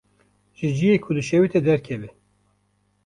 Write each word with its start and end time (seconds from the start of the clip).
Ji 0.57 0.67
ciyê 0.77 0.97
ku 1.03 1.11
dişewite 1.17 1.59
derkeve. 1.65 2.09